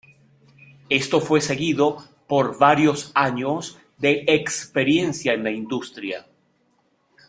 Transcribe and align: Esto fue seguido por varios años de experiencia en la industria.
Esto 0.89 1.21
fue 1.21 1.41
seguido 1.41 2.03
por 2.27 2.57
varios 2.57 3.11
años 3.13 3.77
de 3.99 4.23
experiencia 4.27 5.31
en 5.33 5.43
la 5.43 5.51
industria. 5.51 6.25